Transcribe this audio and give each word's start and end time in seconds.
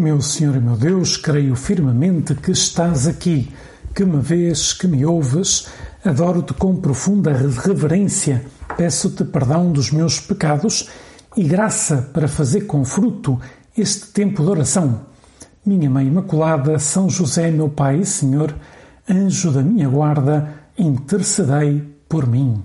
Meu 0.00 0.22
Senhor 0.22 0.56
e 0.56 0.60
meu 0.60 0.78
Deus, 0.78 1.18
creio 1.18 1.54
firmemente 1.54 2.34
que 2.34 2.52
estás 2.52 3.06
aqui, 3.06 3.52
que 3.94 4.02
me 4.02 4.18
vês, 4.18 4.72
que 4.72 4.88
me 4.88 5.04
ouves. 5.04 5.68
Adoro-te 6.02 6.54
com 6.54 6.74
profunda 6.74 7.34
reverência. 7.34 8.42
Peço-te 8.78 9.24
perdão 9.24 9.70
dos 9.70 9.90
meus 9.90 10.18
pecados 10.18 10.88
e 11.36 11.44
graça 11.44 12.08
para 12.14 12.26
fazer 12.26 12.62
com 12.62 12.82
fruto 12.82 13.38
este 13.76 14.06
tempo 14.06 14.42
de 14.42 14.48
oração. 14.48 15.02
Minha 15.66 15.90
Mãe 15.90 16.06
Imaculada, 16.06 16.78
São 16.78 17.10
José, 17.10 17.50
meu 17.50 17.68
Pai 17.68 17.98
e 17.98 18.06
Senhor, 18.06 18.54
anjo 19.06 19.50
da 19.50 19.62
minha 19.62 19.86
guarda, 19.86 20.50
intercedei 20.78 21.82
por 22.08 22.26
mim. 22.26 22.64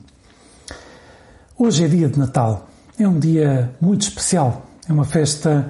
Hoje 1.57 1.83
é 1.83 1.87
dia 1.89 2.07
de 2.07 2.17
Natal. 2.17 2.69
É 2.97 3.05
um 3.05 3.19
dia 3.19 3.73
muito 3.81 4.03
especial. 4.03 4.65
É 4.87 4.93
uma 4.93 5.03
festa 5.03 5.69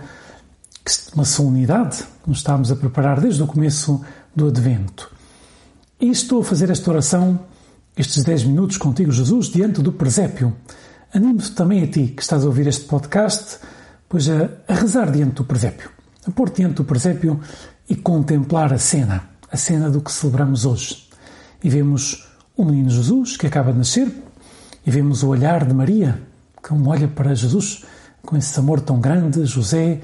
uma 1.15 1.25
solenidade 1.25 2.04
que 2.23 2.29
nos 2.29 2.39
estamos 2.39 2.71
a 2.71 2.75
preparar 2.75 3.19
desde 3.19 3.41
o 3.41 3.47
começo 3.47 4.01
do 4.36 4.47
Advento. 4.47 5.11
E 6.00 6.10
estou 6.10 6.41
a 6.41 6.43
fazer 6.43 6.69
esta 6.69 6.91
oração, 6.91 7.39
estes 7.97 8.23
10 8.23 8.43
minutos 8.46 8.77
contigo, 8.77 9.11
Jesus, 9.11 9.47
diante 9.47 9.82
do 9.82 9.91
presépio. 9.91 10.54
Animo-te 11.13 11.51
também 11.51 11.83
a 11.83 11.87
ti 11.87 12.07
que 12.07 12.21
estás 12.21 12.43
a 12.43 12.47
ouvir 12.47 12.68
este 12.68 12.86
podcast, 12.86 13.60
pois 14.07 14.29
a, 14.29 14.50
a 14.68 14.74
rezar 14.74 15.11
diante 15.11 15.36
do 15.36 15.46
presépio, 15.46 15.89
a 16.27 16.32
pôr 16.32 16.51
diante 16.51 16.75
do 16.75 16.83
presépio 16.83 17.39
e 17.89 17.96
contemplar 17.96 18.74
a 18.74 18.77
cena, 18.77 19.24
a 19.52 19.57
cena 19.57 19.89
do 19.89 20.02
que 20.02 20.11
celebramos 20.11 20.65
hoje. 20.65 21.07
E 21.63 21.69
vemos 21.69 22.27
o 22.55 22.63
menino 22.63 22.89
Jesus 22.89 23.38
que 23.38 23.47
acaba 23.47 23.71
de 23.71 23.77
nascer, 23.79 24.11
e 24.86 24.91
vemos 24.91 25.24
o 25.24 25.29
olhar 25.29 25.65
de 25.65 25.74
Maria, 25.74 26.21
que 26.61 26.74
olha 26.74 27.07
para 27.07 27.33
Jesus 27.33 27.83
com 28.21 28.38
esse 28.38 28.60
amor 28.60 28.82
tão 28.82 28.99
grande, 28.99 29.46
José, 29.46 30.02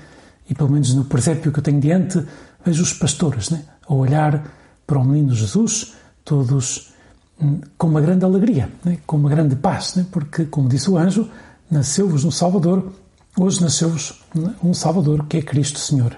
e 0.49 0.55
pelo 0.55 0.71
menos 0.71 0.93
no 0.93 1.05
presépio 1.05 1.51
que 1.51 1.59
eu 1.59 1.63
tenho 1.63 1.79
diante, 1.79 2.25
vejo 2.65 2.83
os 2.83 2.93
pastores 2.93 3.49
né, 3.49 3.63
a 3.87 3.93
olhar 3.93 4.43
para 4.85 4.99
o 4.99 5.05
menino 5.05 5.33
Jesus, 5.33 5.93
todos 6.23 6.93
hum, 7.41 7.61
com 7.77 7.87
uma 7.87 8.01
grande 8.01 8.25
alegria, 8.25 8.69
né, 8.83 8.97
com 9.05 9.17
uma 9.17 9.29
grande 9.29 9.55
paz, 9.55 9.95
né, 9.95 10.05
porque, 10.11 10.45
como 10.45 10.67
disse 10.67 10.89
o 10.89 10.97
anjo, 10.97 11.29
nasceu-vos 11.69 12.25
um 12.25 12.31
Salvador, 12.31 12.91
hoje 13.37 13.61
nasceu-vos 13.61 14.21
um 14.63 14.73
Salvador, 14.73 15.25
que 15.27 15.37
é 15.37 15.41
Cristo 15.41 15.79
Senhor. 15.79 16.15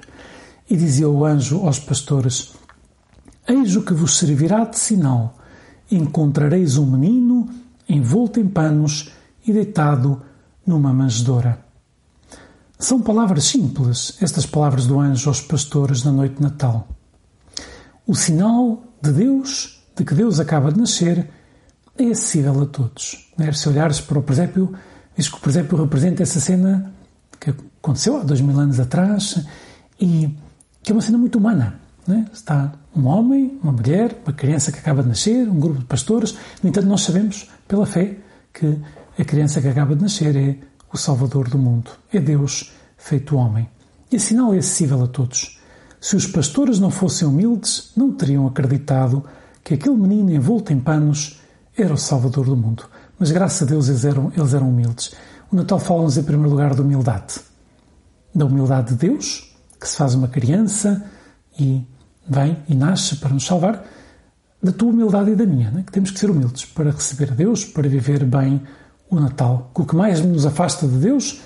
E 0.70 0.76
dizia 0.76 1.10
o 1.10 1.26
anjo 1.26 1.66
aos 1.66 1.78
pastores: 1.78 2.54
Eis 3.48 3.76
o 3.76 3.84
que 3.84 3.94
vos 3.94 4.18
servirá 4.18 4.64
de 4.64 4.80
sinal: 4.80 5.38
encontrareis 5.92 6.78
um 6.78 6.86
menino 6.86 7.50
envolto 7.88 8.40
em 8.40 8.48
panos 8.48 9.12
e 9.46 9.52
deitado 9.52 10.22
numa 10.66 10.94
manjedoura. 10.94 11.60
São 12.84 13.02
palavras 13.02 13.46
simples, 13.46 14.18
estas 14.20 14.46
palavras 14.46 14.86
do 14.86 15.00
anjo 15.00 15.30
aos 15.30 15.40
pastores 15.40 16.04
na 16.04 16.12
noite 16.12 16.36
de 16.36 16.42
Natal. 16.42 16.86
O 18.06 18.14
sinal 18.14 18.84
de 19.02 19.10
Deus, 19.10 19.82
de 19.96 20.04
que 20.04 20.14
Deus 20.14 20.38
acaba 20.38 20.70
de 20.70 20.82
nascer, 20.82 21.30
é 21.98 22.04
acessível 22.04 22.62
a 22.62 22.66
todos. 22.66 23.32
Né? 23.38 23.50
Se 23.54 23.70
olhares 23.70 24.02
para 24.02 24.20
o 24.20 24.22
presépio, 24.22 24.74
diz 25.16 25.30
que 25.30 25.38
o 25.38 25.40
presépio 25.40 25.78
representa 25.78 26.24
essa 26.24 26.42
cena 26.42 26.94
que 27.40 27.52
aconteceu 27.52 28.18
há 28.18 28.24
dois 28.24 28.42
mil 28.42 28.60
anos 28.60 28.82
atrás 28.82 29.42
e 29.98 30.36
que 30.84 30.92
é 30.92 30.94
uma 30.94 31.02
cena 31.02 31.18
muito 31.18 31.38
humana. 31.38 31.80
Né? 32.06 32.26
Está 32.34 32.74
um 32.94 33.06
homem, 33.06 33.58
uma 33.64 33.72
mulher, 33.72 34.22
uma 34.26 34.34
criança 34.34 34.74
que 34.74 34.80
acaba 34.80 35.02
de 35.02 35.08
nascer, 35.08 35.48
um 35.48 35.58
grupo 35.58 35.80
de 35.80 35.86
pastores. 35.86 36.36
No 36.62 36.70
entanto, 36.70 36.88
nós 36.88 37.00
sabemos, 37.00 37.50
pela 37.66 37.86
fé, 37.86 38.18
que 38.54 38.78
a 39.18 39.24
criança 39.24 39.62
que 39.62 39.70
acaba 39.70 39.96
de 39.96 40.02
nascer 40.02 40.36
é 40.36 40.73
o 40.94 40.98
Salvador 40.98 41.50
do 41.50 41.58
mundo. 41.58 41.92
É 42.12 42.20
Deus 42.20 42.72
feito 42.98 43.36
homem. 43.36 43.68
E 44.12 44.20
sinal 44.20 44.54
é 44.54 44.60
acessível 44.60 45.04
a 45.04 45.08
todos. 45.08 45.60
Se 46.00 46.16
os 46.16 46.28
pastores 46.28 46.80
não 46.80 46.92
fossem 46.92 47.28
humildes, 47.28 47.92
não 47.98 48.12
teriam 48.12 48.46
acreditado 48.46 49.26
que 49.64 49.74
aquele 49.74 49.96
menino 49.96 50.32
envolto 50.32 50.72
em 50.72 50.80
panos 50.80 51.42
era 51.76 51.94
o 51.94 51.98
Salvador 51.98 52.46
do 52.46 52.56
mundo. 52.56 52.84
Mas 53.18 53.32
graças 53.32 53.64
a 53.64 53.66
Deus 53.66 53.90
eles 53.90 54.06
eram, 54.06 54.32
eles 54.36 54.54
eram 54.54 54.70
humildes. 54.70 55.14
O 55.52 55.56
Natal 55.56 55.80
fala-nos 55.80 56.18
em 56.18 56.24
primeiro 56.24 56.52
lugar 56.52 56.76
da 56.76 56.84
humildade. 56.84 57.40
Da 58.36 58.46
humildade 58.46 58.90
de 58.90 58.96
Deus, 58.96 59.56
que 59.80 59.88
se 59.88 59.96
faz 59.96 60.14
uma 60.14 60.28
criança 60.28 61.04
e 61.60 61.84
vem 62.28 62.58
e 62.68 62.76
nasce 62.76 63.16
para 63.16 63.34
nos 63.34 63.46
salvar, 63.46 63.84
da 64.62 64.72
tua 64.72 64.90
humildade 64.90 65.32
e 65.32 65.36
da 65.36 65.46
minha, 65.46 65.72
né? 65.72 65.84
que 65.86 65.92
temos 65.92 66.12
que 66.12 66.20
ser 66.20 66.30
humildes 66.30 66.66
para 66.66 66.92
receber 66.92 67.32
a 67.32 67.36
Deus, 67.36 67.66
para 67.66 67.88
viver 67.88 68.24
bem 68.24 68.62
o 69.10 69.20
Natal. 69.20 69.72
O 69.74 69.86
que 69.86 69.96
mais 69.96 70.22
nos 70.22 70.46
afasta 70.46 70.88
de 70.88 70.98
Deus, 70.98 71.42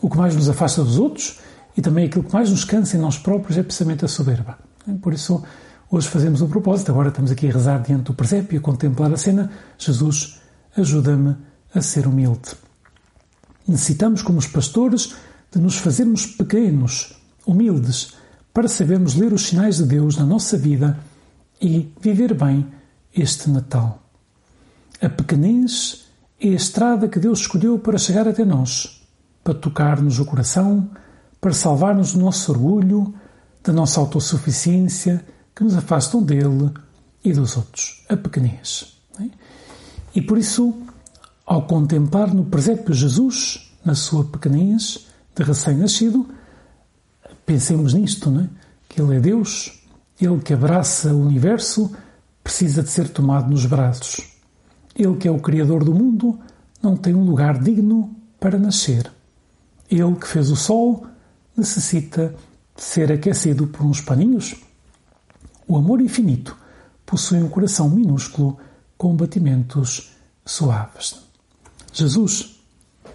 o 0.00 0.10
que 0.10 0.16
mais 0.16 0.34
nos 0.34 0.48
afasta 0.48 0.82
dos 0.82 0.98
outros 0.98 1.38
e 1.76 1.82
também 1.82 2.06
aquilo 2.06 2.24
que 2.24 2.32
mais 2.32 2.50
nos 2.50 2.64
cansa 2.64 2.96
em 2.96 3.00
nós 3.00 3.18
próprios 3.18 3.58
é 3.58 3.62
precisamente 3.62 4.04
a 4.04 4.08
soberba. 4.08 4.58
Por 5.00 5.12
isso, 5.12 5.42
hoje 5.90 6.08
fazemos 6.08 6.42
o 6.42 6.48
propósito, 6.48 6.90
agora 6.92 7.08
estamos 7.08 7.30
aqui 7.30 7.48
a 7.48 7.52
rezar 7.52 7.82
diante 7.82 8.04
do 8.04 8.14
presépio 8.14 8.58
a 8.58 8.62
contemplar 8.62 9.12
a 9.12 9.16
cena. 9.16 9.50
Jesus, 9.78 10.40
ajuda-me 10.76 11.36
a 11.74 11.80
ser 11.80 12.06
humilde. 12.06 12.52
Necessitamos, 13.66 14.22
como 14.22 14.38
os 14.38 14.46
pastores, 14.46 15.14
de 15.50 15.58
nos 15.58 15.78
fazermos 15.78 16.26
pequenos, 16.26 17.14
humildes, 17.46 18.14
para 18.52 18.68
sabermos 18.68 19.14
ler 19.14 19.32
os 19.32 19.46
sinais 19.46 19.78
de 19.78 19.84
Deus 19.84 20.16
na 20.16 20.24
nossa 20.24 20.56
vida 20.56 20.98
e 21.60 21.92
viver 22.00 22.34
bem 22.34 22.66
este 23.14 23.50
Natal. 23.50 24.02
A 25.00 25.08
pequenez 25.08 26.04
é 26.48 26.52
a 26.52 26.56
estrada 26.56 27.08
que 27.08 27.18
Deus 27.18 27.40
escolheu 27.40 27.78
para 27.78 27.96
chegar 27.96 28.28
até 28.28 28.44
nós, 28.44 29.02
para 29.42 29.54
tocar-nos 29.54 30.18
o 30.18 30.26
coração, 30.26 30.90
para 31.40 31.54
salvar-nos 31.54 32.12
do 32.12 32.20
nosso 32.20 32.52
orgulho, 32.52 33.14
da 33.62 33.72
nossa 33.72 33.98
autossuficiência, 33.98 35.24
que 35.54 35.64
nos 35.64 35.74
afastam 35.74 36.22
dele 36.22 36.70
e 37.24 37.32
dos 37.32 37.56
outros, 37.56 38.04
a 38.10 38.16
pequenez. 38.16 38.94
É? 39.20 39.28
E 40.14 40.20
por 40.20 40.36
isso, 40.36 40.74
ao 41.46 41.62
contemplar 41.62 42.34
no 42.34 42.44
presépio 42.44 42.92
Jesus, 42.92 43.72
na 43.82 43.94
sua 43.94 44.24
pequenez 44.24 45.06
de 45.34 45.42
recém-nascido, 45.42 46.28
pensemos 47.46 47.94
nisto, 47.94 48.30
não 48.30 48.42
é? 48.42 48.48
que 48.88 49.00
Ele 49.00 49.16
é 49.16 49.20
Deus, 49.20 49.82
Ele 50.20 50.40
que 50.40 50.52
abraça 50.52 51.14
o 51.14 51.22
universo, 51.22 51.90
precisa 52.42 52.82
de 52.82 52.90
ser 52.90 53.08
tomado 53.08 53.50
nos 53.50 53.64
braços. 53.64 54.33
Ele 54.94 55.16
que 55.16 55.26
é 55.26 55.30
o 55.30 55.40
Criador 55.40 55.84
do 55.84 55.94
mundo 55.94 56.38
não 56.82 56.96
tem 56.96 57.14
um 57.14 57.24
lugar 57.24 57.58
digno 57.58 58.14
para 58.38 58.58
nascer. 58.58 59.10
Ele 59.90 60.14
que 60.14 60.28
fez 60.28 60.50
o 60.50 60.56
sol 60.56 61.06
necessita 61.56 62.34
de 62.76 62.82
ser 62.82 63.10
aquecido 63.10 63.66
por 63.66 63.84
uns 63.84 64.00
paninhos. 64.00 64.54
O 65.66 65.76
amor 65.76 66.00
infinito 66.00 66.56
possui 67.04 67.42
um 67.42 67.48
coração 67.48 67.88
minúsculo 67.88 68.58
com 68.96 69.16
batimentos 69.16 70.12
suaves. 70.44 71.16
Jesus 71.92 72.60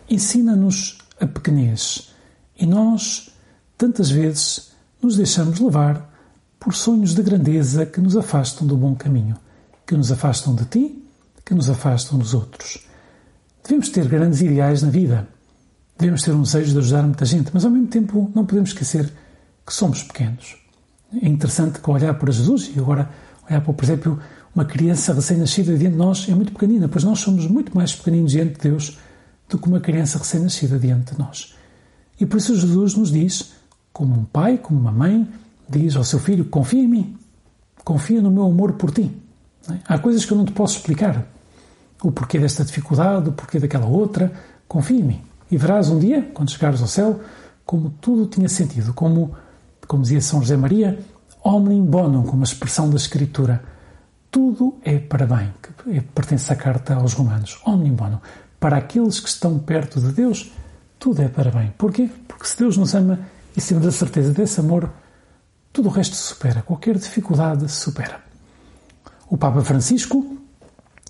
ensina-nos 0.09 0.97
a 1.19 1.27
pequenez 1.27 2.09
e 2.57 2.65
nós, 2.65 3.29
tantas 3.77 4.09
vezes, 4.09 4.71
nos 5.01 5.15
deixamos 5.15 5.59
levar 5.59 6.09
por 6.59 6.73
sonhos 6.73 7.13
de 7.13 7.21
grandeza 7.23 7.85
que 7.85 8.01
nos 8.01 8.17
afastam 8.17 8.67
do 8.67 8.75
bom 8.75 8.95
caminho, 8.95 9.37
que 9.85 9.95
nos 9.95 10.11
afastam 10.11 10.55
de 10.55 10.65
ti 10.65 11.08
que 11.49 11.55
nos 11.55 11.67
afastam 11.67 12.19
dos 12.19 12.35
outros. 12.35 12.77
Devemos 13.63 13.89
ter 13.89 14.07
grandes 14.07 14.39
ideais 14.39 14.83
na 14.83 14.91
vida. 14.91 15.27
Devemos 15.97 16.21
ter 16.21 16.31
um 16.31 16.43
desejo 16.43 16.73
de 16.73 16.77
ajudar 16.77 17.01
muita 17.01 17.25
gente, 17.25 17.49
mas 17.51 17.65
ao 17.65 17.71
mesmo 17.71 17.87
tempo 17.87 18.31
não 18.35 18.45
podemos 18.45 18.69
esquecer 18.69 19.11
que 19.65 19.73
somos 19.73 20.03
pequenos. 20.03 20.57
É 21.11 21.27
interessante 21.27 21.79
que 21.79 21.89
olhar 21.89 22.13
para 22.13 22.31
Jesus 22.31 22.69
e 22.75 22.79
agora 22.79 23.09
olhar 23.49 23.61
para, 23.61 23.73
por 23.73 23.83
exemplo, 23.83 24.19
uma 24.53 24.63
criança 24.63 25.11
recém-nascida 25.11 25.75
diante 25.75 25.93
de 25.93 25.97
nós 25.97 26.29
é 26.29 26.35
muito 26.35 26.51
pequenina, 26.51 26.87
pois 26.87 27.03
nós 27.03 27.19
somos 27.19 27.47
muito 27.47 27.75
mais 27.75 27.95
pequeninos 27.95 28.33
diante 28.33 28.53
de 28.53 28.69
Deus 28.69 28.99
do 29.49 29.57
que 29.57 29.67
uma 29.67 29.79
criança 29.79 30.19
recém-nascida 30.19 30.77
diante 30.77 31.13
de 31.15 31.19
nós. 31.19 31.55
E 32.21 32.27
por 32.27 32.37
isso 32.37 32.55
Jesus 32.55 32.93
nos 32.93 33.11
diz, 33.11 33.53
como 33.91 34.13
um 34.13 34.23
pai, 34.23 34.59
como 34.59 34.79
uma 34.79 34.91
mãe, 34.91 35.27
diz 35.67 35.95
ao 35.95 36.03
seu 36.03 36.19
filho: 36.19 36.45
confia 36.45 36.83
em 36.83 36.87
mim, 36.87 37.17
confia 37.83 38.21
no 38.21 38.29
meu 38.29 38.45
amor 38.45 38.73
por 38.73 38.91
ti. 38.91 39.11
Há 39.85 39.97
coisas 39.97 40.25
que 40.25 40.31
eu 40.31 40.37
não 40.37 40.45
te 40.45 40.51
posso 40.51 40.77
explicar, 40.77 41.27
o 42.03 42.11
porquê 42.11 42.39
desta 42.39 42.63
dificuldade, 42.63 43.29
o 43.29 43.31
porquê 43.31 43.59
daquela 43.59 43.85
outra. 43.85 44.31
Confia 44.67 44.99
em 44.99 45.03
mim. 45.03 45.21
E 45.51 45.57
verás 45.57 45.89
um 45.89 45.99
dia, 45.99 46.29
quando 46.33 46.51
chegares 46.51 46.81
ao 46.81 46.87
céu, 46.87 47.19
como 47.65 47.89
tudo 48.01 48.25
tinha 48.27 48.47
sentido. 48.47 48.93
Como, 48.93 49.35
como 49.87 50.03
dizia 50.03 50.21
São 50.21 50.41
José 50.41 50.55
Maria, 50.55 50.99
omnium 51.43 51.85
bonum, 51.85 52.23
como 52.23 52.41
a 52.41 52.45
expressão 52.45 52.89
da 52.89 52.97
Escritura. 52.97 53.63
Tudo 54.31 54.77
é 54.83 54.99
para 54.99 55.25
bem, 55.25 55.51
que 55.61 55.97
é, 55.97 56.01
pertence 56.01 56.51
à 56.53 56.55
carta 56.55 56.95
aos 56.95 57.13
Romanos. 57.13 57.59
Omnium 57.65 57.95
bonum. 57.95 58.19
Para 58.59 58.77
aqueles 58.77 59.19
que 59.19 59.29
estão 59.29 59.57
perto 59.57 59.99
de 59.99 60.11
Deus, 60.11 60.51
tudo 60.99 61.21
é 61.21 61.27
para 61.27 61.49
bem. 61.49 61.73
Porquê? 61.77 62.09
Porque 62.27 62.45
se 62.45 62.57
Deus 62.57 62.77
nos 62.77 62.93
ama 62.93 63.19
e 63.57 63.61
temos 63.61 63.87
a 63.87 63.91
certeza 63.91 64.31
desse 64.33 64.59
amor, 64.59 64.89
tudo 65.73 65.89
o 65.89 65.91
resto 65.91 66.15
se 66.15 66.23
supera. 66.23 66.61
Qualquer 66.61 66.97
dificuldade 66.97 67.67
se 67.69 67.77
supera. 67.77 68.19
O 69.27 69.37
Papa 69.37 69.61
Francisco 69.61 70.38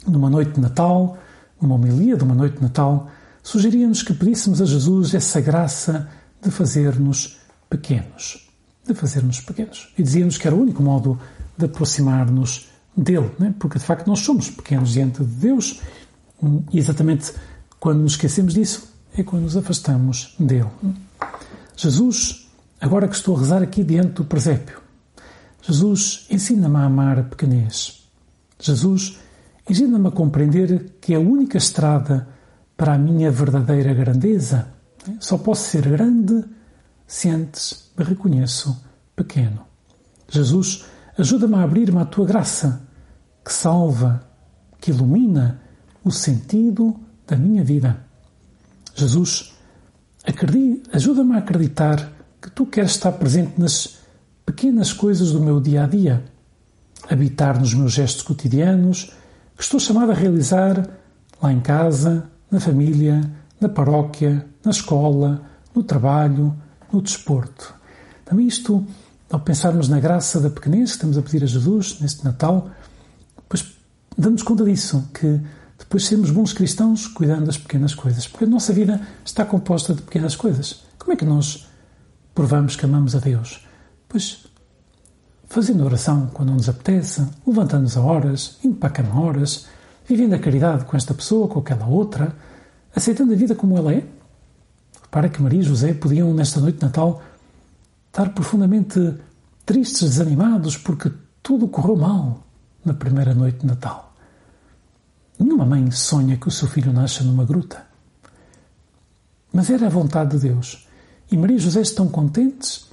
numa 0.07 0.29
noite 0.29 0.53
de 0.53 0.59
Natal, 0.59 1.17
numa 1.61 1.75
homilia 1.75 2.15
de 2.15 2.23
uma 2.23 2.35
noite 2.35 2.57
de 2.57 2.61
Natal, 2.61 3.09
sugeria-nos 3.43 4.03
que 4.03 4.13
pedíssemos 4.13 4.61
a 4.61 4.65
Jesus 4.65 5.13
essa 5.13 5.41
graça 5.41 6.09
de 6.41 6.49
fazer-nos 6.51 7.37
pequenos. 7.69 8.47
de 8.87 8.95
fazer-nos 8.95 9.39
pequenos. 9.41 9.93
E 9.97 10.01
dizia-nos 10.01 10.37
que 10.37 10.47
era 10.47 10.55
o 10.55 10.61
único 10.61 10.81
modo 10.81 11.19
de 11.55 11.65
aproximar-nos 11.65 12.69
dele, 12.97 13.29
né? 13.37 13.53
porque 13.59 13.77
de 13.77 13.85
facto 13.85 14.07
nós 14.07 14.19
somos 14.19 14.49
pequenos 14.49 14.93
diante 14.93 15.23
de 15.23 15.35
Deus 15.35 15.79
e 16.71 16.79
exatamente 16.79 17.33
quando 17.79 17.99
nos 17.99 18.13
esquecemos 18.13 18.53
disso 18.53 18.91
é 19.15 19.23
quando 19.23 19.43
nos 19.43 19.57
afastamos 19.57 20.35
dele. 20.39 20.69
Jesus, 21.75 22.49
agora 22.79 23.07
que 23.07 23.15
estou 23.15 23.35
a 23.35 23.39
rezar 23.39 23.61
aqui 23.61 23.83
diante 23.83 24.13
do 24.13 24.25
presépio, 24.25 24.81
Jesus 25.61 26.25
ensina-me 26.29 26.77
a 26.77 26.85
amar 26.85 27.19
a 27.19 27.23
pequenez. 27.23 28.03
Jesus 28.59 29.19
ensina-me 29.69 30.07
a 30.07 30.11
compreender 30.11 30.97
que 30.99 31.13
a 31.13 31.19
única 31.19 31.57
estrada 31.57 32.27
para 32.75 32.93
a 32.93 32.97
minha 32.97 33.29
verdadeira 33.31 33.93
grandeza 33.93 34.73
só 35.19 35.37
posso 35.37 35.69
ser 35.69 35.87
grande 35.87 36.43
se 37.07 37.29
antes 37.29 37.91
me 37.97 38.03
reconheço 38.03 38.83
pequeno. 39.15 39.65
Jesus, 40.29 40.85
ajuda-me 41.17 41.55
a 41.55 41.63
abrir-me 41.63 41.99
à 41.99 42.05
tua 42.05 42.25
graça, 42.25 42.87
que 43.43 43.51
salva, 43.51 44.21
que 44.79 44.91
ilumina 44.91 45.59
o 46.03 46.11
sentido 46.11 46.99
da 47.27 47.35
minha 47.35 47.63
vida. 47.63 48.05
Jesus, 48.95 49.53
ajuda-me 50.93 51.35
a 51.35 51.39
acreditar 51.39 52.11
que 52.41 52.49
tu 52.49 52.65
queres 52.65 52.91
estar 52.91 53.11
presente 53.13 53.59
nas 53.59 53.99
pequenas 54.45 54.93
coisas 54.93 55.31
do 55.31 55.41
meu 55.41 55.59
dia 55.59 55.83
a 55.83 55.87
dia, 55.87 56.23
habitar 57.09 57.59
nos 57.59 57.73
meus 57.73 57.91
gestos 57.91 58.23
cotidianos, 58.23 59.11
que 59.59 59.65
estou 59.65 59.77
chamado 59.77 60.13
a 60.13 60.15
realizar 60.15 60.89
lá 61.43 61.51
em 61.51 61.59
casa, 61.59 62.29
na 62.49 62.61
família, 62.61 63.29
na 63.59 63.67
paróquia, 63.67 64.47
na 64.63 64.71
escola, 64.71 65.41
no 65.75 65.83
trabalho, 65.83 66.55
no 66.89 67.01
desporto. 67.01 67.75
Também 68.23 68.47
isto, 68.47 68.87
ao 69.29 69.41
pensarmos 69.41 69.89
na 69.89 69.99
graça 69.99 70.39
da 70.39 70.49
pequenez 70.49 70.91
que 70.91 70.95
estamos 70.95 71.17
a 71.17 71.21
pedir 71.21 71.43
a 71.43 71.45
Jesus 71.45 71.99
neste 71.99 72.23
Natal, 72.23 72.69
pois 73.49 73.75
damos 74.17 74.43
conta 74.43 74.63
disso, 74.63 75.09
que 75.13 75.41
depois 75.77 76.05
sermos 76.05 76.31
bons 76.31 76.53
cristãos 76.53 77.05
cuidando 77.07 77.47
das 77.47 77.57
pequenas 77.57 77.93
coisas, 77.93 78.29
porque 78.29 78.45
a 78.45 78.47
nossa 78.47 78.71
vida 78.71 79.01
está 79.25 79.43
composta 79.43 79.93
de 79.93 80.01
pequenas 80.03 80.37
coisas. 80.37 80.85
Como 80.97 81.11
é 81.11 81.17
que 81.17 81.25
nós 81.25 81.67
provamos 82.33 82.77
que 82.77 82.85
amamos 82.85 83.13
a 83.13 83.19
Deus? 83.19 83.67
Pois 84.07 84.48
fazendo 85.49 85.83
oração 85.83 86.29
quando 86.31 86.53
nos 86.53 86.69
apetece, 86.69 87.27
levantando-nos 87.45 87.97
a 87.97 88.01
horas, 88.01 88.57
indo 88.63 88.75
para 88.75 88.89
a 88.89 88.91
cama 88.91 89.19
horas, 89.19 89.65
vivendo 90.07 90.33
a 90.33 90.39
caridade 90.39 90.85
com 90.85 90.95
esta 90.95 91.13
pessoa, 91.13 91.47
com 91.47 91.59
aquela 91.59 91.87
outra, 91.87 92.35
aceitando 92.95 93.33
a 93.33 93.35
vida 93.35 93.55
como 93.55 93.75
ela 93.75 93.93
é. 93.93 94.05
Para 95.09 95.27
que 95.27 95.41
Maria 95.41 95.59
e 95.59 95.63
José 95.63 95.91
podiam, 95.93 96.31
nesta 96.33 96.59
noite 96.59 96.77
de 96.77 96.85
Natal, 96.85 97.23
estar 98.07 98.29
profundamente 98.29 99.15
tristes, 99.65 100.01
desanimados, 100.01 100.77
porque 100.77 101.11
tudo 101.41 101.67
correu 101.67 101.95
mal 101.95 102.43
na 102.85 102.93
primeira 102.93 103.33
noite 103.33 103.59
de 103.59 103.65
Natal. 103.65 104.13
Nenhuma 105.39 105.65
mãe 105.65 105.89
sonha 105.89 106.37
que 106.37 106.47
o 106.47 106.51
seu 106.51 106.67
filho 106.67 106.93
nasça 106.93 107.23
numa 107.23 107.43
gruta. 107.43 107.87
Mas 109.51 109.71
era 109.71 109.87
a 109.87 109.89
vontade 109.89 110.37
de 110.37 110.47
Deus. 110.47 110.87
E 111.31 111.37
Maria 111.37 111.57
e 111.57 111.59
José 111.59 111.81
estão 111.81 112.07
contentes 112.07 112.87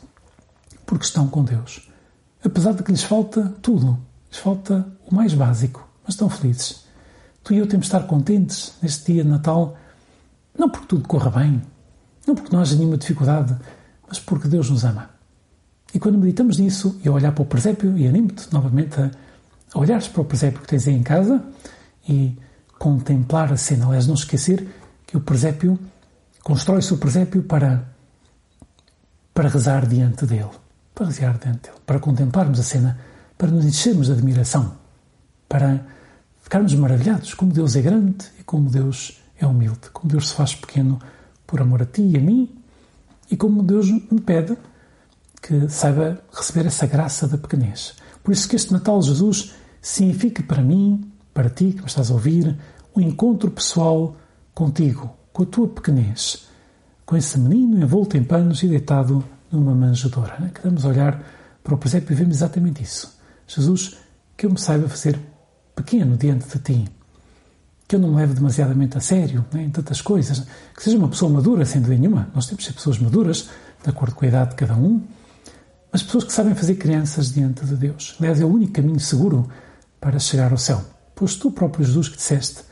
porque 0.86 1.04
estão 1.04 1.28
com 1.28 1.44
Deus. 1.44 1.86
Apesar 2.46 2.74
de 2.74 2.84
que 2.84 2.92
lhes 2.92 3.02
falta 3.02 3.52
tudo, 3.60 3.98
lhes 4.30 4.38
falta 4.38 4.86
o 5.10 5.12
mais 5.12 5.34
básico, 5.34 5.86
mas 6.04 6.14
estão 6.14 6.30
felizes. 6.30 6.84
Tu 7.42 7.54
e 7.54 7.58
eu 7.58 7.66
temos 7.66 7.86
de 7.86 7.94
estar 7.94 8.06
contentes 8.06 8.74
neste 8.80 9.12
dia 9.12 9.24
de 9.24 9.28
Natal, 9.28 9.76
não 10.56 10.70
porque 10.70 10.86
tudo 10.86 11.08
corra 11.08 11.28
bem, 11.28 11.60
não 12.24 12.36
porque 12.36 12.54
não 12.54 12.62
haja 12.62 12.76
nenhuma 12.76 12.96
dificuldade, 12.96 13.56
mas 14.06 14.20
porque 14.20 14.46
Deus 14.46 14.70
nos 14.70 14.84
ama. 14.84 15.10
E 15.92 15.98
quando 15.98 16.18
meditamos 16.18 16.58
nisso, 16.58 17.00
e 17.04 17.08
olhar 17.08 17.32
para 17.32 17.42
o 17.42 17.46
presépio, 17.46 17.98
e 17.98 18.06
animo-te 18.06 18.52
novamente 18.52 19.00
a, 19.00 19.10
a 19.74 19.78
olhares 19.80 20.06
para 20.06 20.22
o 20.22 20.24
presépio 20.24 20.60
que 20.60 20.68
tens 20.68 20.86
aí 20.86 20.94
em 20.94 21.02
casa 21.02 21.42
e 22.08 22.36
contemplar 22.78 23.52
a 23.52 23.56
cena. 23.56 23.86
Aliás, 23.86 24.06
não 24.06 24.14
esquecer 24.14 24.68
que 25.04 25.16
o 25.16 25.20
presépio, 25.20 25.76
constrói-se 26.44 26.94
o 26.94 26.98
presépio 26.98 27.42
para, 27.42 27.88
para 29.34 29.48
rezar 29.48 29.84
diante 29.84 30.24
dele. 30.26 30.50
Para 30.96 31.06
rezar 31.06 31.38
diante 31.38 31.68
dele. 31.68 31.76
Para 31.84 32.00
contemplarmos 32.00 32.58
a 32.58 32.62
cena, 32.62 32.98
para 33.36 33.50
nos 33.50 33.66
enchermos 33.66 34.06
de 34.06 34.14
admiração. 34.14 34.72
Para 35.46 35.86
ficarmos 36.42 36.74
maravilhados 36.74 37.34
como 37.34 37.52
Deus 37.52 37.76
é 37.76 37.82
grande 37.82 38.24
e 38.40 38.42
como 38.42 38.70
Deus 38.70 39.22
é 39.38 39.46
humilde. 39.46 39.90
Como 39.92 40.10
Deus 40.10 40.30
se 40.30 40.34
faz 40.34 40.54
pequeno 40.54 40.98
por 41.46 41.60
amor 41.60 41.82
a 41.82 41.84
ti 41.84 42.00
e 42.00 42.16
a 42.16 42.20
mim 42.20 42.50
e 43.30 43.36
como 43.36 43.62
Deus 43.62 43.90
me 43.90 44.20
pede 44.20 44.56
que 45.42 45.68
saiba 45.68 46.18
receber 46.32 46.66
essa 46.66 46.86
graça 46.86 47.28
da 47.28 47.36
pequenez. 47.36 47.94
Por 48.24 48.32
isso 48.32 48.48
que 48.48 48.56
este 48.56 48.72
Natal 48.72 49.02
Jesus 49.02 49.54
significa 49.82 50.42
para 50.42 50.62
mim, 50.62 51.12
para 51.34 51.50
ti 51.50 51.72
que 51.72 51.80
me 51.82 51.86
estás 51.86 52.10
a 52.10 52.14
ouvir, 52.14 52.56
um 52.96 53.00
encontro 53.02 53.50
pessoal 53.50 54.16
contigo, 54.54 55.14
com 55.32 55.42
a 55.42 55.46
tua 55.46 55.68
pequenez, 55.68 56.48
com 57.04 57.16
esse 57.16 57.38
menino 57.38 57.82
envolto 57.82 58.16
em 58.16 58.24
panos 58.24 58.62
e 58.62 58.68
deitado 58.68 59.22
numa 59.56 59.74
manjedoura. 59.74 60.36
Né? 60.38 60.50
Queremos 60.54 60.84
olhar 60.84 61.22
para 61.62 61.74
o 61.74 61.78
presépio 61.78 62.12
e 62.12 62.16
vemos 62.16 62.36
exatamente 62.36 62.82
isso. 62.82 63.18
Jesus, 63.46 63.96
que 64.36 64.46
eu 64.46 64.50
me 64.50 64.58
saiba 64.58 64.88
fazer 64.88 65.18
pequeno 65.74 66.16
diante 66.16 66.46
de 66.46 66.58
ti, 66.62 66.88
que 67.88 67.96
eu 67.96 68.00
não 68.00 68.10
me 68.10 68.16
leve 68.16 68.34
demasiadamente 68.34 68.96
a 68.98 69.00
sério 69.00 69.44
né, 69.52 69.62
em 69.62 69.70
tantas 69.70 70.00
coisas, 70.00 70.44
que 70.74 70.82
seja 70.82 70.96
uma 70.96 71.08
pessoa 71.08 71.30
madura, 71.30 71.64
sem 71.64 71.80
dúvida 71.80 72.00
nenhuma. 72.00 72.28
Nós 72.34 72.46
temos 72.46 72.62
de 72.62 72.68
ser 72.68 72.74
pessoas 72.74 72.98
maduras, 72.98 73.48
de 73.82 73.90
acordo 73.90 74.14
com 74.14 74.24
a 74.24 74.28
idade 74.28 74.50
de 74.50 74.56
cada 74.56 74.74
um, 74.74 75.02
mas 75.92 76.02
pessoas 76.02 76.24
que 76.24 76.32
sabem 76.32 76.54
fazer 76.54 76.74
crianças 76.74 77.32
diante 77.32 77.64
de 77.64 77.76
Deus. 77.76 78.16
Aliás, 78.18 78.40
é 78.40 78.44
o 78.44 78.48
único 78.48 78.72
caminho 78.72 78.98
seguro 78.98 79.48
para 80.00 80.18
chegar 80.18 80.50
ao 80.50 80.58
céu. 80.58 80.84
Pois 81.14 81.36
tu 81.36 81.50
próprio, 81.50 81.84
Jesus, 81.84 82.08
que 82.08 82.16
disseste, 82.16 82.62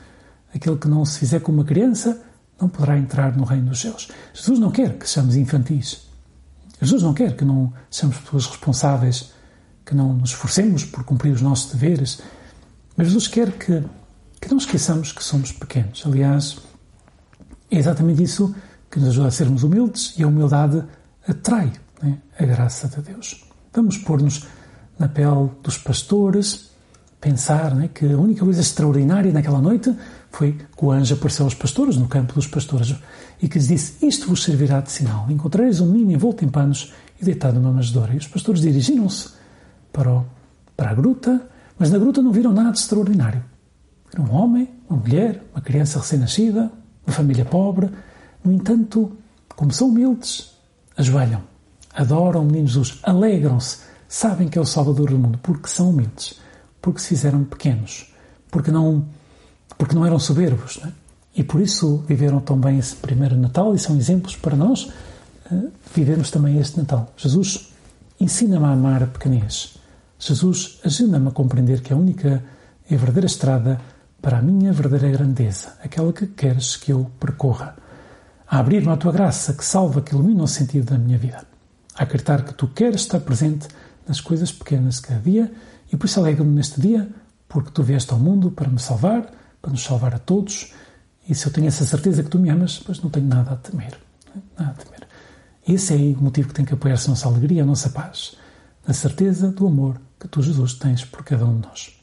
aquele 0.55 0.77
que 0.77 0.89
não 0.89 1.05
se 1.05 1.19
fizer 1.19 1.41
como 1.41 1.59
uma 1.59 1.65
criança 1.65 2.21
não 2.61 2.69
poderá 2.69 2.99
entrar 2.99 3.37
no 3.37 3.45
reino 3.45 3.71
dos 3.71 3.81
céus. 3.81 4.09
Jesus 4.33 4.59
não 4.59 4.71
quer 4.71 4.99
que 4.99 5.09
sejamos 5.09 5.37
infantis. 5.37 6.09
Jesus 6.81 7.03
não 7.03 7.15
quer 7.15 7.37
que 7.37 7.45
não 7.45 7.73
sejamos 7.91 8.19
pessoas 8.19 8.47
responsáveis, 8.47 9.33
que 9.85 9.95
não 9.95 10.15
nos 10.15 10.31
esforcemos 10.31 10.85
por 10.85 11.05
cumprir 11.05 11.33
os 11.33 11.41
nossos 11.41 11.73
deveres. 11.73 12.21
Mas 12.97 13.09
Jesus 13.09 13.29
quer 13.29 13.53
que 13.53 13.83
que 14.45 14.51
não 14.51 14.59
esqueçamos 14.59 15.11
que 15.11 15.25
somos 15.25 15.53
pequenos. 15.53 16.03
Aliás, 16.05 16.59
é 17.71 17.79
exatamente 17.79 18.23
isso 18.23 18.55
que 18.91 19.01
nos 19.01 19.09
ajuda 19.09 19.29
a 19.29 19.31
sermos 19.31 19.63
humildes 19.63 20.13
e 20.19 20.23
a 20.23 20.27
humildade 20.27 20.85
atrai 21.27 21.73
né, 22.03 22.19
a 22.39 22.45
graça 22.45 22.87
de 22.89 23.01
Deus. 23.01 23.43
Vamos 23.73 23.97
pôr-nos 23.97 24.47
na 24.99 25.09
pele 25.09 25.51
dos 25.63 25.79
pastores, 25.79 26.71
pensar 27.25 27.75
né, 27.75 27.89
que 27.89 28.05
a 28.05 28.19
única 28.19 28.45
coisa 28.45 28.61
extraordinária 28.61 29.33
naquela 29.33 29.59
noite 29.59 29.95
foi 30.31 30.53
que 30.53 30.85
o 30.85 30.91
anjo 30.91 31.15
apareceu 31.15 31.47
aos 31.47 31.55
pastores, 31.55 31.97
no 31.97 32.07
campo 32.07 32.35
dos 32.35 32.47
pastores, 32.47 32.95
e 33.41 33.49
que 33.49 33.57
lhes 33.57 33.69
disse: 33.69 34.07
Isto 34.07 34.29
vos 34.29 34.45
servirá 34.45 34.83
de 34.83 34.93
sinal. 34.93 35.27
Encontrareis 35.31 35.81
um 35.81 35.91
menino 35.91 36.13
envolto 36.13 36.45
em 36.45 36.49
panos 36.49 36.93
e 37.19 37.25
deitado 37.25 37.59
numa 37.59 37.73
manjedoura. 37.73 38.13
E 38.13 38.19
os 38.19 38.27
pastores 38.27 38.61
dirigiram-se 38.61 39.31
para, 39.91 40.23
para 40.77 40.91
a 40.91 40.95
gruta, 40.95 41.49
mas 41.79 41.91
na 41.91 41.99
gruta 41.99 42.21
não 42.21 42.31
viram 42.31 42.53
nada 42.53 42.77
extraordinário. 42.77 43.43
Era 44.13 44.21
um 44.21 44.31
homem, 44.35 44.69
uma 44.89 44.99
mulher, 44.99 45.43
uma 45.55 45.63
criança 45.63 45.99
recém-nascida, 45.99 46.71
uma 47.07 47.15
família 47.15 47.47
pobre. 47.47 47.89
No 48.45 48.53
entanto, 48.53 49.17
como 49.57 49.73
são 49.73 49.89
humildes, 49.89 50.53
ajoelham, 50.95 51.41
adoram 51.95 52.43
o 52.43 52.45
menino 52.45 52.69
Jesus, 52.69 52.99
alegram-se, 53.03 53.79
sabem 54.07 54.47
que 54.47 54.59
é 54.59 54.61
o 54.61 54.67
Salvador 54.67 55.09
do 55.09 55.19
mundo, 55.19 55.39
porque 55.43 55.69
são 55.69 55.89
humildes, 55.89 56.44
porque 56.85 57.01
se 57.01 57.09
fizeram 57.09 57.43
pequenos, 57.45 58.13
porque 58.51 58.71
não, 58.71 59.07
porque 59.79 59.95
não 59.95 60.05
eram 60.05 60.19
soberbos. 60.19 60.79
Não 60.83 60.91
é? 60.91 60.93
E 61.35 61.43
por 61.43 61.59
isso 61.59 62.05
viveram 62.07 62.41
tão 62.41 62.59
bem 62.59 62.79
esse 62.79 62.95
primeiro 62.95 63.39
Natal 63.39 63.75
e 63.75 63.79
são 63.79 63.97
exemplos 63.97 64.37
para 64.37 64.55
nós 64.55 64.93
uh, 65.51 65.73
vivermos 65.95 66.31
também 66.31 66.59
este 66.59 66.77
Natal. 66.77 67.11
Jesus 67.17 67.73
ensina-me 68.21 68.67
a 68.67 68.73
amar 68.73 69.03
a 69.03 69.07
pequenez. 69.07 69.79
Jesus 70.19 70.79
ajuda-me 70.85 71.29
a 71.29 71.31
compreender 71.31 71.81
que 71.81 71.91
a 71.91 71.97
única 71.97 72.45
e 72.89 72.95
verdadeira 72.97 73.27
estrada 73.27 73.81
para 74.21 74.37
a 74.37 74.43
minha 74.43 74.71
verdadeira 74.71 75.17
grandeza, 75.17 75.73
aquela 75.83 76.13
que 76.13 76.27
queres 76.27 76.77
que 76.77 76.93
eu 76.93 77.11
percorra, 77.19 77.77
a 78.47 78.59
abrir-me 78.59 78.91
à 78.91 78.97
tua 78.99 79.11
graça 79.11 79.55
que 79.55 79.65
salva, 79.65 80.03
que 80.03 80.15
ilumina 80.15 80.43
o 80.43 80.47
sentido 80.47 80.91
da 80.91 80.99
minha 80.99 81.17
vida, 81.17 81.47
a 81.95 82.03
acreditar 82.03 82.45
que 82.45 82.53
tu 82.53 82.69
queres 82.69 83.01
estar 83.01 83.21
presente 83.21 83.69
nas 84.07 84.21
coisas 84.21 84.53
pequenas 84.53 84.97
de 84.97 85.03
cada 85.03 85.21
dia 85.21 85.53
e 85.93 85.97
por 85.97 86.07
isso 86.07 86.21
alegro-me 86.21 86.55
neste 86.55 86.81
dia, 86.81 87.09
porque 87.49 87.71
tu 87.71 87.83
vieste 87.83 88.13
ao 88.13 88.19
mundo 88.19 88.51
para 88.51 88.69
me 88.69 88.81
salvar, 88.81 89.31
para 89.63 89.71
nos 89.71 89.83
salvar 89.83 90.15
a 90.15 90.19
todos. 90.19 90.73
E 91.29 91.35
se 91.35 91.47
eu 91.47 91.53
tenho 91.53 91.69
essa 91.69 91.85
certeza 91.85 92.23
que 92.23 92.31
tu 92.31 92.39
me 92.39 92.51
amas, 92.51 92.79
pois 92.79 93.01
não 93.01 93.11
tenho 93.11 93.27
nada 93.27 93.53
a 93.53 93.57
temer. 93.57 93.97
Nada 94.59 94.71
a 94.73 94.75
temer. 94.75 95.07
Esse 95.67 95.95
é 95.95 95.97
o 95.97 96.23
motivo 96.23 96.49
que 96.49 96.55
tem 96.55 96.65
que 96.65 96.75
apoiar-se 96.75 97.07
a 97.07 97.11
nossa 97.11 97.29
alegria, 97.29 97.63
a 97.63 97.67
nossa 97.67 97.89
paz, 97.91 98.37
na 98.87 98.93
certeza 98.93 99.51
do 99.51 99.67
amor 99.67 100.01
que 100.21 100.29
tu, 100.29 100.43
Jesus, 100.43 100.75
tens 100.75 101.05
por 101.05 101.25
cada 101.25 101.47
um 101.47 101.61
de 101.61 101.67
nós. 101.67 101.97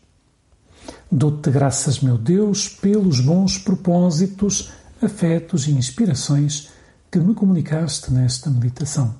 Dou-te 1.12 1.52
graças, 1.52 2.00
meu 2.00 2.18
Deus, 2.18 2.70
pelos 2.70 3.20
bons 3.20 3.58
propósitos, 3.58 4.72
afetos 5.02 5.68
e 5.68 5.72
inspirações 5.72 6.70
que 7.12 7.20
me 7.20 7.36
comunicaste 7.36 8.12
nesta 8.12 8.50
meditação. 8.50 9.14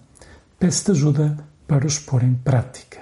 Peço-te 0.58 0.92
ajuda 0.92 1.38
para 1.72 1.88
os 1.88 1.98
pôr 1.98 2.22
em 2.22 2.34
prática. 2.34 3.00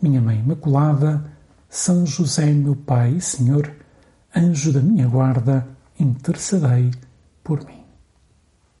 Minha 0.00 0.20
Mãe 0.20 0.38
Imaculada, 0.38 1.24
São 1.68 2.06
José, 2.06 2.46
meu 2.52 2.76
Pai 2.76 3.14
e 3.14 3.20
Senhor, 3.20 3.72
anjo 4.36 4.72
da 4.72 4.80
minha 4.80 5.08
guarda, 5.08 5.66
intercedei 5.98 6.92
por 7.42 7.66
mim. 7.66 7.77